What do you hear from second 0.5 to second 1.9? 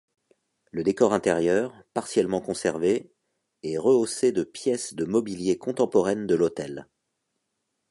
Le décor intérieur,